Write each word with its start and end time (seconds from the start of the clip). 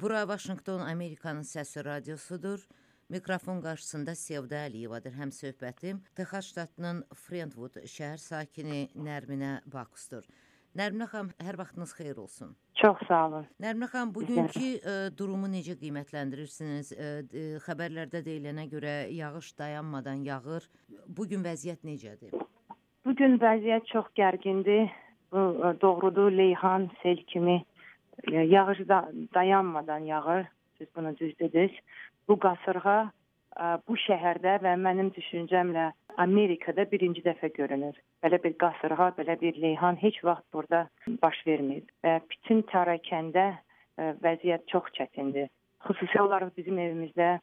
Bura 0.00 0.28
Vaşinqton 0.28 0.80
Amerikanın 0.80 1.42
səsi 1.42 1.84
radiosudur. 1.84 2.60
Mikrofon 3.08 3.58
qarşısında 3.60 4.14
Sevda 4.14 4.62
Əliyevadır 4.66 5.12
həm 5.12 5.32
söhbətim. 5.36 5.98
Texas 6.16 6.46
ştatının 6.48 7.02
Friendwood 7.24 7.76
şəhər 7.94 8.16
sakini 8.16 8.86
Nərminə 8.96 9.50
Bakusdur. 9.74 10.24
Nərminə 10.80 11.10
xanım, 11.10 11.34
hər 11.44 11.58
vaxtınız 11.60 11.92
xeyir 11.98 12.22
olsun. 12.22 12.54
Çox 12.80 13.02
sağ 13.08 13.26
olun. 13.26 13.44
Nərminə 13.60 13.90
xanım, 13.92 14.14
bugünkü 14.16 14.70
ə, 14.80 14.94
durumu 15.18 15.50
necə 15.52 15.76
qiymətləndirirsiniz? 15.82 16.94
Ə, 16.96 17.10
ə, 17.20 17.44
xəbərlərdə 17.66 18.24
deyilənə 18.24 18.64
görə 18.72 18.94
yağış 19.12 19.52
dayanmadan 19.58 20.24
yağır. 20.24 20.70
Bu 21.06 21.28
gün 21.28 21.44
vəziyyət 21.44 21.84
necədir? 21.84 22.32
Bu 23.04 23.12
gün 23.20 23.36
vəziyyət 23.44 23.92
çox 23.92 24.08
gərgindir. 24.16 24.88
Bu 25.32 25.76
doğrudur, 25.84 26.32
Leyhan, 26.32 26.88
sel 27.02 27.20
kimi 27.28 27.60
yağış 28.28 28.88
da 28.88 29.08
dayanmadan 29.34 29.98
yağır. 29.98 30.46
Siz 30.78 30.88
bunu 30.96 31.16
düz 31.16 31.38
dediniz. 31.38 31.70
Bu 32.28 32.38
qasırğa 32.38 33.10
bu 33.88 33.96
şəhərdə 34.00 34.58
və 34.64 34.72
mənim 34.80 35.10
düşüncəmlə 35.12 35.90
Amerikada 36.16 36.86
birinci 36.90 37.22
dəfə 37.24 37.52
görünür. 37.52 37.96
Belə 38.24 38.38
bir 38.44 38.54
qasırğa, 38.58 39.12
belə 39.18 39.40
bir 39.40 39.60
leyhan 39.62 39.98
heç 40.02 40.24
vaxt 40.24 40.44
burada 40.52 40.88
baş 41.22 41.42
verməyib 41.46 41.88
və 42.04 42.20
bütün 42.30 42.62
Tarakəndə 42.72 43.46
vəziyyət 43.98 44.66
çox 44.72 44.88
çətindir. 44.96 45.50
Xüsusi 45.84 46.20
olaraq 46.22 46.56
bizim 46.56 46.78
evimizdə 46.78 47.38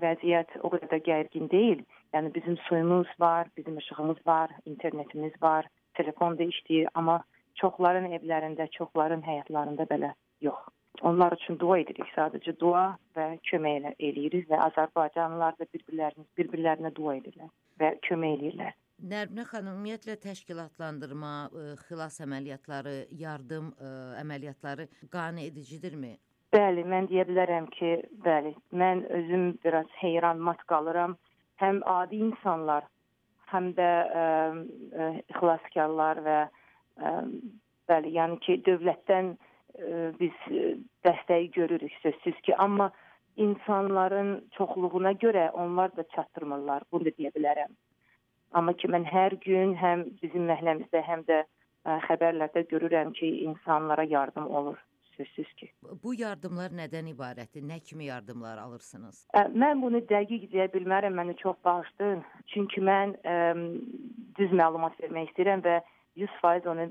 vəziyyət 0.00 0.58
o 0.62 0.70
qədər 0.72 0.90
də 0.94 1.00
gərgin 1.04 1.50
deyil. 1.50 1.84
Yəni 2.14 2.34
bizim 2.34 2.56
suyumuz 2.68 3.08
var, 3.20 3.48
bizim 3.56 3.78
işığımız 3.78 4.26
var, 4.26 4.50
internetimiz 4.64 5.32
var, 5.42 5.66
telefon 5.94 6.38
da 6.38 6.44
işləyir, 6.44 6.88
amma 6.94 7.22
çoxların 7.60 8.10
evlərində, 8.18 8.68
çoxların 8.78 9.22
həyatlarında 9.26 9.86
belə 9.90 10.14
yox. 10.44 10.62
Onlar 11.02 11.34
üçün 11.34 11.58
dua 11.58 11.80
edirik. 11.82 12.06
Sadəcə 12.14 12.54
dua 12.60 12.84
və 13.16 13.26
kömək 13.50 13.80
elə 13.80 13.92
eləyirik 13.98 14.46
və 14.50 14.60
Azərbaycanlılar 14.68 15.56
da 15.58 15.66
bir-birlərinə 15.74 16.26
bir-birlərinə 16.38 16.92
dua 16.94 17.16
edirlər 17.18 17.50
və 17.82 17.90
kömək 18.06 18.36
eləyirlər. 18.38 18.76
Nərminə 19.10 19.44
xanım, 19.48 19.74
ümumiyyətlə 19.74 20.14
təşkilatlandırma, 20.22 21.32
ə, 21.50 21.64
xilas 21.88 22.20
əməliyyatları, 22.22 22.94
yardım 23.18 23.72
ə, 23.74 23.90
əməliyyatları 24.22 24.86
qane 25.12 25.48
edicidirmi? 25.50 26.14
Bəli, 26.54 26.84
mən 26.86 27.10
deyə 27.10 27.26
bilərəm 27.26 27.66
ki, 27.74 27.90
bəli. 28.22 28.54
Mən 28.70 29.02
özüm 29.18 29.48
biraz 29.66 29.90
heyran 29.98 30.38
mat 30.38 30.62
qalıram. 30.70 31.18
Həm 31.58 31.82
adi 31.90 32.22
insanlar, 32.28 32.86
həm 33.50 33.72
də 33.74 33.90
ə, 34.22 34.28
ə, 34.94 35.08
xilaskarlar 35.40 36.22
və 36.22 36.38
ə, 36.46 36.63
bəli, 37.90 38.12
yəni 38.18 38.38
ki, 38.44 38.60
dövlətdən 38.66 39.34
ə, 39.34 39.38
biz 40.20 40.44
ə, 40.50 40.76
dəstəyi 41.06 41.50
görürük 41.56 41.92
sözsüz 42.02 42.40
ki, 42.46 42.54
amma 42.56 42.90
insanların 43.36 44.36
çoxluğuna 44.56 45.12
görə 45.12 45.50
onlar 45.50 45.96
da 45.96 46.04
çatdırmırlar. 46.14 46.82
Bunu 46.92 47.04
da 47.04 47.14
deyə 47.18 47.34
bilərəm. 47.34 47.74
Amma 48.54 48.72
ki 48.78 48.88
mən 48.88 49.04
hər 49.10 49.34
gün 49.42 49.74
həm 49.74 50.06
bizim 50.22 50.46
məhəlləmizdə, 50.50 51.02
həm 51.02 51.24
də 51.30 51.42
ə, 51.42 52.00
xəbərlərdə 52.08 52.66
görürəm 52.70 53.14
ki, 53.18 53.30
insanlara 53.48 54.04
yardım 54.06 54.50
olur. 54.50 54.78
Sözsüz 55.14 55.50
ki. 55.54 55.68
Bu 56.02 56.10
yardımlar 56.18 56.72
nədən 56.74 57.06
ibarətdir? 57.12 57.62
Nə 57.62 57.76
kimi 57.86 58.08
yardımlar 58.08 58.58
alırsınız? 58.58 59.20
Ə, 59.30 59.44
Mən 59.54 59.82
bunu 59.82 60.00
dəqiq 60.10 60.48
deyə 60.50 60.66
bilmərəm, 60.72 61.14
məni 61.14 61.36
çox 61.38 61.54
bağışlayın. 61.64 62.24
Çünki 62.50 62.82
mən 62.82 63.14
ə, 63.22 63.36
düz 64.38 64.54
məlumat 64.58 64.98
vermək 65.02 65.30
istəyirəm 65.30 65.62
və 65.62 65.76
100% 66.16 66.68
onu 66.70 66.88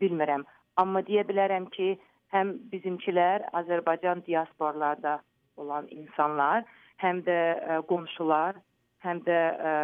bilmirəm. 0.00 0.44
Amma 0.80 1.02
deyə 1.06 1.24
bilərəm 1.28 1.68
ki, 1.74 1.94
həm 2.34 2.54
bizimkilər 2.72 3.46
Azərbaycan 3.60 4.24
diasporlarda 4.26 5.18
olan 5.56 5.86
insanlar, 5.94 6.64
həm 7.02 7.22
də 7.26 7.38
ə, 7.54 7.80
qonşular, 7.90 8.58
həm 9.06 9.20
də 9.26 9.38
ə, 9.54 9.74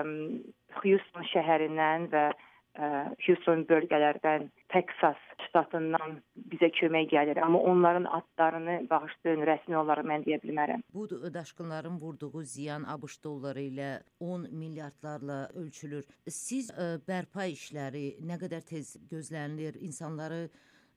Houston 0.82 1.26
şəhərindən 1.30 2.08
və 2.14 2.24
ə, 2.30 2.88
Houston 3.26 3.62
bölgələrdən, 3.70 4.48
Texas 4.72 5.18
ştatından 5.48 6.20
bizə 6.52 6.70
kömək 6.78 7.10
gəlir. 7.10 7.40
Amma 7.42 7.58
onların 7.58 8.06
adlarını 8.18 8.76
bağışlayın, 8.90 9.44
rəsmi 9.48 9.76
olaraq 9.76 10.06
mən 10.06 10.24
deyə 10.26 10.38
bilmərəm. 10.44 10.84
Bu 10.94 11.08
daşqınların 11.34 11.98
vurduğu 12.00 12.42
ziyan 12.54 12.86
ABŞ 12.94 13.24
dolları 13.24 13.66
ilə 13.70 13.90
10 14.20 14.48
milyardlarla 14.62 15.38
ölçülür. 15.54 16.06
Siz 16.28 16.70
ə, 16.70 16.98
bərpa 17.08 17.48
işləri 17.50 18.20
nə 18.26 18.38
qədər 18.42 18.66
tez 18.72 18.96
gözlənilir? 19.10 19.80
İnsanları 19.90 20.42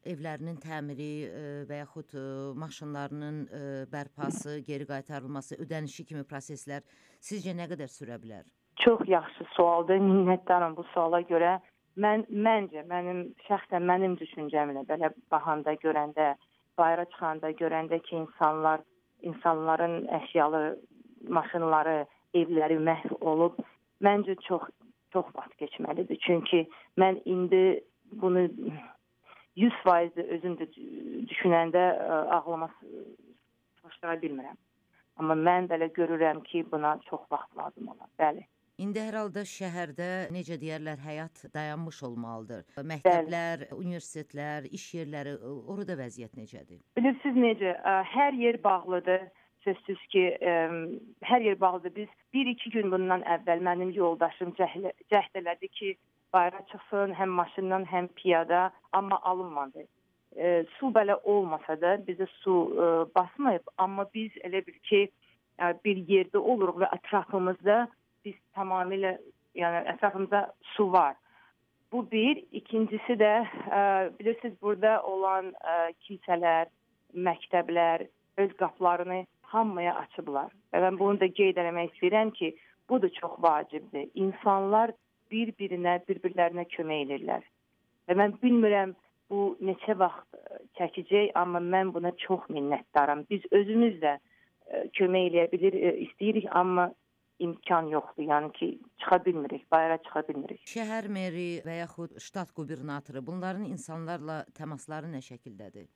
evlərinin 0.06 0.60
təmiri 0.62 1.12
ə, 1.26 1.46
və 1.70 1.84
yaxud 1.84 2.14
ə, 2.14 2.26
maşınlarının 2.66 3.46
bərpası, 3.94 4.60
geri 4.68 4.86
qaytarılması, 4.90 5.58
ödənişi 5.66 6.06
kimi 6.12 6.28
proseslər 6.30 6.86
sizcə 7.22 7.56
nə 7.58 7.70
qədər 7.74 7.90
sürə 7.90 8.22
bilər? 8.22 8.46
Çox 8.82 9.02
yaxşı 9.08 9.46
sualdır. 9.56 10.02
Minnətdaram 10.02 10.76
bu 10.78 10.84
suala 10.94 11.22
görə. 11.30 11.60
Mən 11.96 12.26
məncə 12.30 12.82
mənim 12.90 13.20
şəxsən 13.48 13.86
mənim 13.86 14.16
düşüncəmlə 14.18 14.82
belə 14.90 15.12
baxanda 15.32 15.76
görəndə, 15.84 16.34
bayıra 16.78 17.06
çıxanda 17.06 17.52
görəndə 17.60 18.00
ki, 18.08 18.16
insanlar 18.24 18.82
insanların 19.22 20.08
əşyalı 20.20 20.64
maşınları, 21.30 22.06
evləri 22.34 22.80
məhv 22.90 23.14
olub, 23.22 23.60
məncə 24.04 24.36
çox 24.48 24.66
çox 25.14 25.30
vaxt 25.38 25.54
keçməlidir. 25.62 26.18
Çünki 26.26 26.64
mən 26.98 27.22
indi 27.30 27.84
bunu 28.22 28.48
100% 29.58 30.18
özüm 30.38 30.56
də 30.58 30.68
düşünəndə 31.30 31.84
ə, 31.94 32.18
ağlıma 32.40 32.72
çaşdıra 33.82 34.18
bilmirəm. 34.24 34.58
Amma 35.22 35.38
mən 35.38 35.70
belə 35.70 35.92
görürəm 35.94 36.42
ki, 36.50 36.66
buna 36.72 36.98
çox 37.10 37.22
vaxt 37.32 37.58
lazım 37.58 37.94
olar. 37.94 38.10
Bəli. 38.20 38.48
İndi 38.82 38.98
hər 38.98 39.14
halda 39.20 39.44
şəhərdə 39.46 40.08
necə 40.34 40.56
deyərlər, 40.58 40.98
həyat 41.06 41.44
dayanmış 41.54 42.00
olmalıdır. 42.08 42.64
Məktəblər, 42.90 43.68
universitetlər, 43.78 44.66
iş 44.74 44.88
yerləri 44.98 45.36
ə, 45.38 45.52
orada 45.70 45.98
vəziyyət 46.00 46.34
necədir? 46.40 46.80
Bilirsiniz 46.98 47.38
necə, 47.44 47.76
ə, 47.78 47.94
hər 48.16 48.34
yer 48.40 48.58
bağlıdır. 48.64 49.30
Sözsüz 49.64 50.02
ki, 50.12 50.26
ə, 50.42 50.56
hər 51.30 51.46
yer 51.46 51.60
bağlıdır. 51.62 51.94
Biz 52.02 52.18
1-2 52.34 52.74
gün 52.74 52.90
bundan 52.96 53.22
əvvəl 53.38 53.62
mənim 53.70 53.94
yoldaşım 53.94 54.58
cəhd, 54.58 54.90
cəhd 55.14 55.42
elədi 55.44 55.70
ki, 55.78 55.94
bayıra 56.34 56.66
çıxsın, 56.74 57.14
həm 57.14 57.38
maşından, 57.40 57.86
həm 57.94 58.10
piyada, 58.18 58.72
amma 58.92 59.22
alınmadı. 59.22 59.86
E, 60.34 60.64
su 60.80 60.90
belə 60.90 61.20
olmasa 61.30 61.78
da 61.78 61.96
bizə 62.08 62.26
su 62.42 62.56
e, 62.74 62.88
basmayıb, 63.16 63.70
amma 63.78 64.10
biz 64.14 64.34
elə 64.42 64.66
bil 64.66 64.80
ki, 64.90 65.02
e, 65.62 65.74
bir 65.86 66.00
yerdə 66.10 66.42
oluruq 66.42 66.82
və 66.82 66.90
ətrafımızda 66.98 67.84
biz 68.26 68.36
tamamilə 68.58 69.18
yəni 69.58 69.84
ətrafımızda 69.94 70.48
su 70.76 70.92
var. 70.92 71.16
Bu 71.92 72.02
bir, 72.12 72.40
ikincisi 72.52 73.16
də 73.22 73.34
ə, 73.46 73.82
bilirsiniz 74.18 74.56
burada 74.62 74.96
olan 75.06 75.52
ə, 75.54 75.92
kilsələr, 76.06 76.72
məktəblər 77.14 78.08
öz 78.42 78.56
qapılarını 78.58 79.20
hamıya 79.54 79.94
açıblar. 80.02 80.50
Və 80.74 80.82
mən 80.82 80.98
bunu 80.98 81.22
da 81.22 81.30
qeyd 81.30 81.60
etmək 81.62 81.92
istəyirəm 81.92 82.34
ki, 82.40 82.56
bu 82.90 83.02
da 83.02 83.10
çox 83.20 83.38
vacibdir. 83.46 84.10
İnsanlar 84.16 84.96
bir-birinə, 85.32 86.00
bir-birlərinə 86.10 86.66
kömək 86.74 87.06
edirlər. 87.06 87.46
Və 88.10 88.18
mən 88.18 88.34
bilmirəm 88.42 88.96
bu 89.30 89.54
neçə 89.62 89.94
vaxt 90.02 90.34
ə, 90.34 90.64
çəkəcək, 90.80 91.32
amma 91.38 91.62
mən 91.62 91.94
buna 91.94 92.16
çox 92.26 92.50
minnətdaram. 92.50 93.28
Biz 93.30 93.46
özümüz 93.52 94.02
də 94.02 94.18
ə, 94.18 94.84
kömək 94.98 95.30
eləyə 95.30 95.48
bilir, 95.54 95.78
ə, 95.78 95.96
istəyirik, 96.08 96.50
amma 96.58 96.90
imkan 97.40 97.88
yoxdur. 97.92 98.24
Yəni 98.30 98.52
ki, 98.58 98.68
çıxa 99.02 99.20
bilmirik, 99.26 99.66
bayıra 99.72 99.98
çıxa 100.06 100.24
bilmirik. 100.28 100.62
Şəhər 100.70 101.08
meri 101.10 101.48
və 101.66 101.80
yaxud 101.80 102.16
ştat 102.26 102.54
qubernatoru 102.58 103.24
bunların 103.26 103.66
insanlarla 103.66 104.44
təmasları 104.58 105.10
nə 105.12 105.22
şəkildədir? 105.26 105.88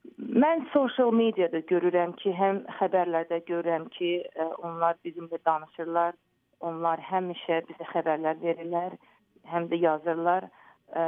Mən 0.44 0.66
sosial 0.74 1.14
mediada 1.14 1.62
görürəm 1.72 2.16
ki, 2.22 2.34
həm 2.42 2.64
xəbərlərdə 2.80 3.42
görürəm 3.50 3.88
ki, 3.98 4.12
ə, 4.36 4.50
onlar 4.66 4.98
bizimlə 5.06 5.40
danışırlar. 5.46 6.18
Onlar 6.60 7.02
həmişə 7.06 7.62
bizə 7.70 7.86
xəbərlər 7.94 8.40
verirlər, 8.42 8.98
həm 9.46 9.70
də 9.70 9.78
yazırlar. 9.84 10.50
Ə, 10.90 11.08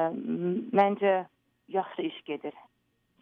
məncə 0.77 1.13
yaxşı 1.73 2.05
iş 2.11 2.19
gedir. 2.27 2.57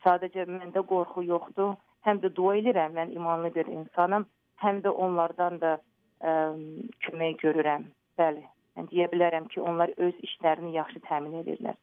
Sadəcə 0.03 0.45
məndə 0.49 0.83
qorxu 0.87 1.23
yoxdur. 1.23 1.75
Həm 2.07 2.19
də 2.23 2.31
dua 2.35 2.55
edirəm, 2.59 2.93
mən 2.95 3.13
imanlı 3.15 3.53
bir 3.55 3.67
insanam. 3.71 4.27
Həm 4.63 4.81
də 4.83 4.91
onlardan 5.05 5.59
da 5.61 5.77
ə, 6.21 6.33
kömək 7.07 7.41
görürəm. 7.43 7.89
Bəli. 8.19 8.43
Mən 8.77 8.89
deyə 8.91 9.07
bilərəm 9.13 9.47
ki, 9.53 9.61
onlar 9.61 9.93
öz 9.97 10.17
işlərini 10.27 10.75
yaxşı 10.75 11.01
təmin 11.07 11.39
edirlər. 11.41 11.77